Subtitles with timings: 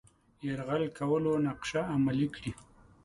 [0.47, 2.51] یرغل کولو نقشه عملي کړي.